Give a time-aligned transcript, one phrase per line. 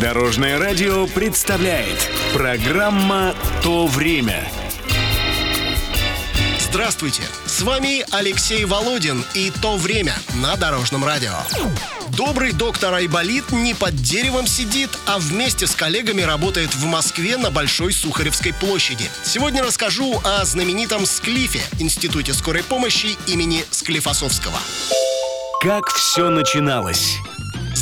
[0.00, 4.46] Дорожное радио представляет программа «То время».
[6.60, 7.22] Здравствуйте!
[7.46, 11.32] С вами Алексей Володин и «То время» на Дорожном радио.
[12.10, 17.50] Добрый доктор Айболит не под деревом сидит, а вместе с коллегами работает в Москве на
[17.50, 19.08] Большой Сухаревской площади.
[19.22, 24.58] Сегодня расскажу о знаменитом Склифе, Институте скорой помощи имени Склифосовского.
[25.62, 27.16] Как все начиналось?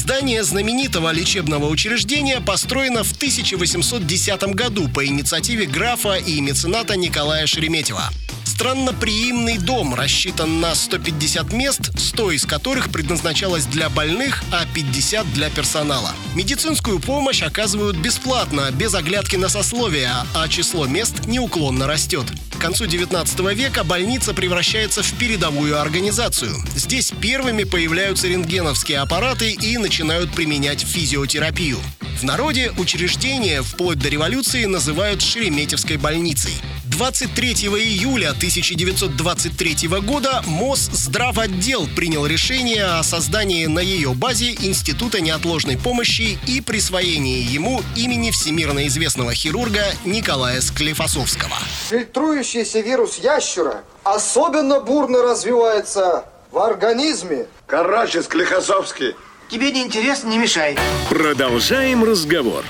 [0.04, 8.10] Здание знаменитого лечебного учреждения построено в 1810 году по инициативе графа и мецената Николая Шереметьева.
[8.54, 15.50] Странноприимный дом рассчитан на 150 мест, 100 из которых предназначалось для больных, а 50 для
[15.50, 16.12] персонала.
[16.36, 22.26] Медицинскую помощь оказывают бесплатно, без оглядки на сословие, а число мест неуклонно растет.
[22.52, 26.54] К концу 19 века больница превращается в передовую организацию.
[26.76, 31.78] Здесь первыми появляются рентгеновские аппараты и начинают применять физиотерапию.
[32.20, 36.52] В народе учреждение вплоть до революции называют Шереметьевской больницей.
[36.94, 45.76] 23 июля 1923 года МОЗ здравотдел принял решение о создании на ее базе Института неотложной
[45.76, 51.56] помощи и присвоении ему имени всемирно известного хирурга Николая Склифосовского.
[51.90, 57.46] Фильтрующийся вирус ящера особенно бурно развивается в организме.
[57.66, 59.16] Короче, Склифосовский,
[59.50, 60.78] Тебе не интересно, не мешай.
[61.10, 62.64] Продолжаем разговор.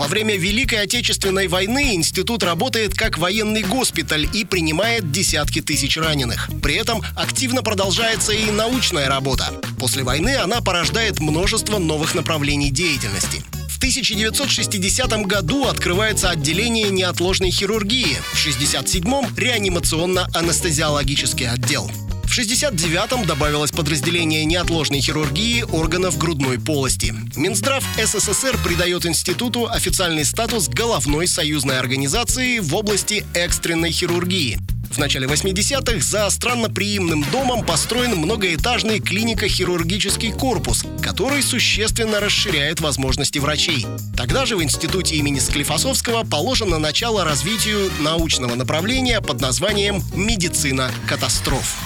[0.00, 6.48] Во время Великой Отечественной войны институт работает как военный госпиталь и принимает десятки тысяч раненых.
[6.62, 9.52] При этом активно продолжается и научная работа.
[9.78, 13.42] После войны она порождает множество новых направлений деятельности.
[13.68, 21.90] В 1960 году открывается отделение неотложной хирургии, в 1967-м– реанимационно-анестезиологический отдел.
[22.30, 27.12] В 69-м добавилось подразделение неотложной хирургии органов грудной полости.
[27.34, 34.60] Минздрав СССР придает институту официальный статус головной союзной организации в области экстренной хирургии.
[34.90, 43.86] В начале 80-х за странноприимным домом построен многоэтажный клинико-хирургический корпус, который существенно расширяет возможности врачей.
[44.16, 51.76] Тогда же в институте имени Склифосовского положено начало развитию научного направления под названием «Медицина катастроф».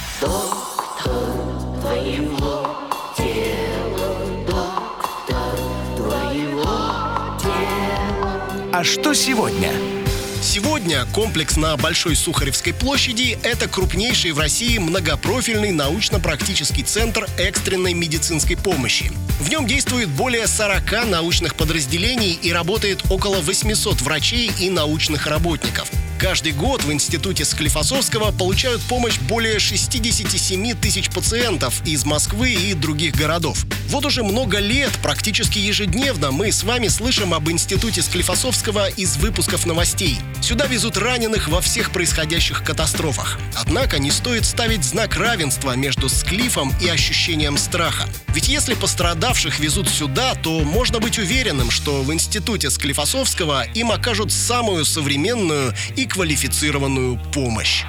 [8.73, 10.03] А что сегодня?
[10.44, 18.54] Сегодня комплекс на Большой Сухаревской площади– это крупнейший в России многопрофильный научно-практический центр экстренной медицинской
[18.54, 19.10] помощи.
[19.41, 25.91] В нем действует более 40 научных подразделений и работает около 800 врачей и научных работников.
[26.19, 33.15] Каждый год в Институте Склифосовского получают помощь более 67 тысяч пациентов из Москвы и других
[33.17, 33.67] городов.
[33.89, 39.67] Вот уже много лет, практически ежедневно, мы с вами слышим об Институте Склифосовского из выпусков
[39.67, 40.19] новостей.
[40.41, 43.39] Сюда везут раненых во всех происходящих катастрофах.
[43.55, 48.09] Однако не стоит ставить знак равенства между склифом и ощущением страха.
[48.29, 54.33] Ведь если пострадавших везут сюда, то можно быть уверенным, что в Институте Склифосовского им окажут
[54.33, 57.85] самую современную и квалифицированную помощь.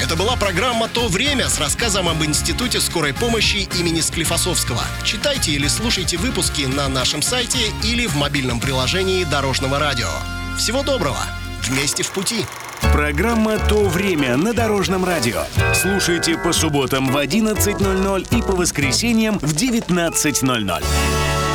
[0.00, 4.84] Это была программа «То время» с рассказом об Институте скорой помощи имени Склифосовского.
[5.02, 10.08] Читайте или слушайте выпуски на нашем сайте или в мобильном приложении Дорожного радио.
[10.56, 11.18] Всего доброго!
[11.64, 12.46] Вместе в пути!
[12.92, 15.42] Программа «То время» на Дорожном радио.
[15.74, 21.47] Слушайте по субботам в 11.00 и по воскресеньям в 19.00.